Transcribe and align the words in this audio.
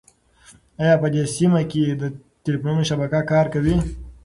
ایا 0.81 0.95
په 1.01 1.07
دې 1.13 1.23
سیمه 1.35 1.61
کې 1.71 1.83
د 2.01 2.03
تېلیفون 2.43 2.77
شبکه 2.89 3.21
کار 3.31 3.45
کوي؟ 3.53 3.75